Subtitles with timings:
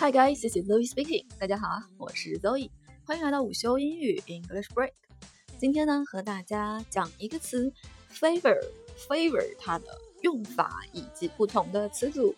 [0.00, 1.24] Hi guys, this is Zoe speaking.
[1.40, 2.70] 大家好啊，我是 Zoe，
[3.04, 4.92] 欢迎来到午休英语 English Break。
[5.58, 7.72] 今天呢，和大家讲一个词
[8.14, 8.56] favor
[8.96, 9.86] favor 它的
[10.20, 12.32] 用法以及不同的词组。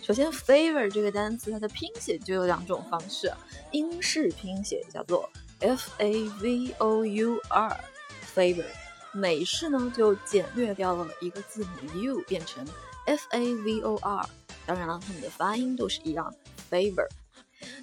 [0.00, 3.30] 首先，favor 这个单词它的拼写就有两种方式，
[3.70, 5.28] 英式拼写叫做
[5.60, 8.64] f a v o u r，favor。
[9.12, 12.66] 美式呢就简略掉了一个字母 u，变成
[13.06, 14.28] f a v o r。
[14.66, 16.36] 当然了，它们的发音都是一样的
[16.70, 17.06] ，favor。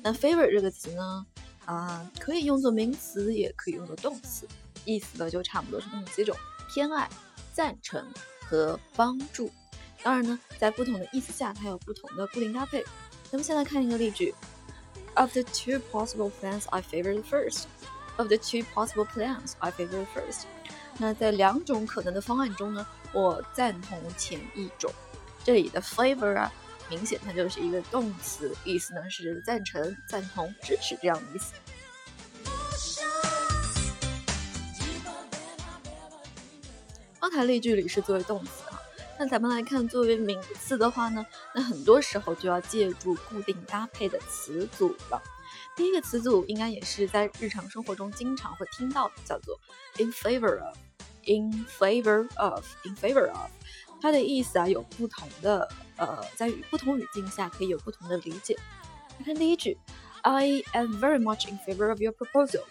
[0.02, 1.26] 那 favor 这个词呢，
[1.66, 4.48] 啊，可以用作名词，也可以用作动词，
[4.86, 6.36] 意思呢就差不多是那么几种：
[6.74, 7.10] 偏爱、
[7.54, 8.06] 赞成
[8.42, 9.52] 和帮助。
[10.04, 12.84] 当然呢，在不同的意思下，它有不同的固定搭配。
[13.32, 14.34] 咱们先来看一个例句
[15.16, 17.64] ：Of the two possible plans, I favor the first.
[18.18, 20.44] Of the two possible plans, I favor the first.
[20.98, 24.92] 那在两种可能的方案中呢，我赞同前一种。
[25.44, 26.52] 这里的 favor 啊，
[26.90, 31.54] 明显它就是一个动词，意思呢是赞成、赞同、支持这样的意思。
[37.20, 38.52] 刚才例句里是作为动词。
[39.18, 45.22] 那咱们来看，作为名词的话呢，那很多时候就要借助固定搭配的词组了。
[45.76, 49.58] 第一个词组应该也是在日常生活中经常会听到的，叫做
[49.98, 53.50] in favor of，in favor of，in favor of。
[54.02, 58.58] 它的意思啊有不同的，呃，在不同语境下可以有不同的理解。
[59.18, 59.78] 你看第一句
[60.24, 62.64] ，I am very much in favor of your proposal。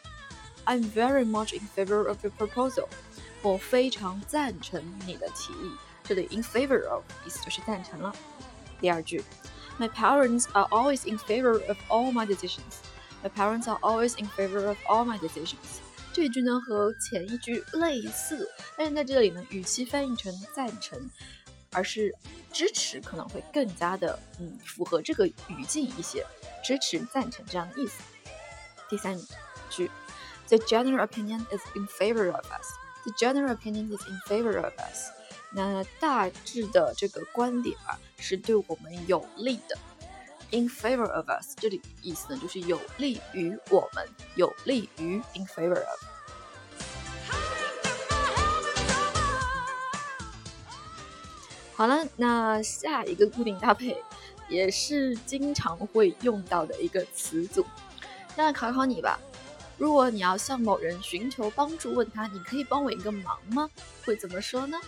[0.66, 2.88] I'm very much in favor of your proposal。
[3.42, 5.72] 我非常赞成你的提议。
[6.03, 8.15] 这里 in favor of 意思就是赞成了。
[8.79, 9.23] 第二句，
[9.77, 12.79] My parents are always in favor of all my decisions.
[13.23, 15.81] My parents are always in favor of all my decisions.
[16.13, 21.09] 这一句呢和前一句类似，但是在这里呢，语气翻译成赞成，
[21.71, 22.13] 而是
[22.51, 26.25] 支持可能会更加的嗯符合这个语境一些，
[26.63, 28.01] 支持赞成这样的意思。
[28.89, 29.15] 第三
[29.69, 29.91] 句，
[30.47, 32.67] The general opinion is in favor of us.
[33.03, 35.11] The general opinion is in favor of us.
[35.54, 39.78] 那大致的这个观点啊，是对我们有利的。
[40.50, 46.00] In favor of us，这里意思呢就是有利于我们，有利于 in favor of。
[51.76, 54.00] 好了，那下一个固定搭配
[54.48, 57.64] 也是经常会用到的一个词组。
[58.36, 59.18] 那考考你吧，
[59.76, 63.68] 如果你要向某人寻求帮助，问他你可以帮我一个忙吗？
[64.04, 64.78] 会怎么说呢？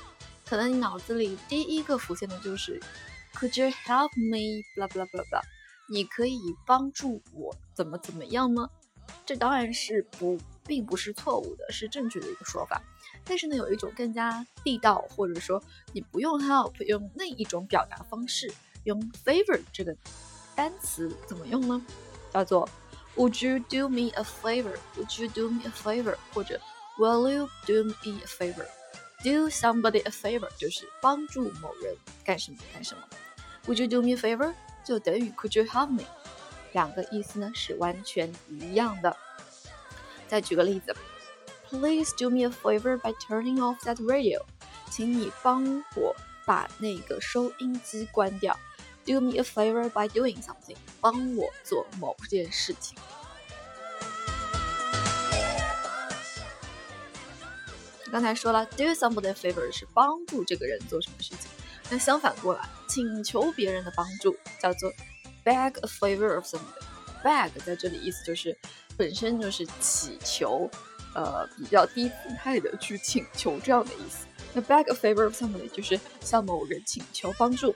[0.49, 2.81] 可能你脑子里第一个浮现的就是
[3.35, 5.43] ，Could you help me？blah blah blah blah，
[5.89, 8.71] 你可以帮助我怎么怎么样吗？
[9.25, 12.81] 这当然是不，并不是错误的，是正确的一个说法。
[13.25, 15.61] 但是呢，有一种更加地道，或者说
[15.93, 18.53] 你不用 help，用那一种表达方式，
[18.85, 19.97] 用 favor 这个
[20.55, 21.85] 单词怎么用呢？
[22.33, 22.69] 叫做
[23.17, 26.17] Would you do me a favor？Would you do me a favor？
[26.33, 26.61] 或者
[26.99, 28.67] Will you do me a favor？
[29.25, 33.03] Do somebody a favor 就是帮助某人干什么干什么。
[33.67, 34.55] Would you do me a favor
[34.85, 36.05] 就等于 Could you help me，
[36.73, 39.17] 两个意思呢是完全一样的。
[40.29, 40.95] 再举个例子
[41.69, 44.41] ，Please do me a favor by turning off that radio，
[44.91, 48.57] 请你帮我把那个收音机关掉。
[49.05, 52.97] Do me a favor by doing something，帮我做某件事情。
[58.11, 61.51] 刚才说了，do somebody a favor 是帮助这个人做什么事情。
[61.91, 64.91] 那相反过来，请求别人的帮助叫做
[65.45, 66.83] beg a favor of somebody。
[67.23, 68.57] beg 在这里意思就是
[68.97, 70.71] 本身就是祈求，
[71.15, 74.27] 呃，比较低姿态的去请求这样的意思。
[74.55, 77.75] 那 beg a favor of somebody 就是向某人请求帮助。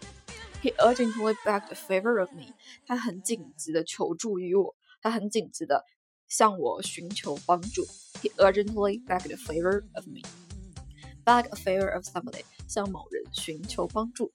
[0.63, 2.55] He urgently begged a favor of me。
[2.87, 5.85] 他很紧急的求助于我，他很紧急的
[6.30, 7.86] 向我寻求帮助。
[8.22, 10.22] He urgently begged a favor of me.
[11.24, 14.32] Beg a favor of somebody，向某人寻求帮助。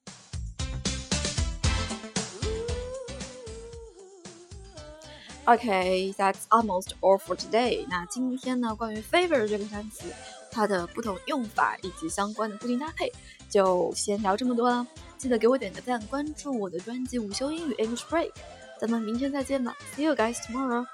[5.47, 7.85] Okay, that's almost all for today.
[7.88, 10.12] 那今天呢，关于 favor 这个单词，
[10.52, 13.11] 它的不同用法以及相关的固定搭配，
[13.49, 14.87] 就先聊这么多了。
[15.19, 18.29] 记得给我点个赞，关注我的专辑《午休英语 English Break》。
[18.79, 19.76] 咱们明天再见吧。
[19.97, 20.87] See you guys tomorrow.